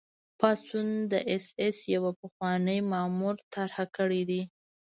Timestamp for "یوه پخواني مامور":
1.95-3.35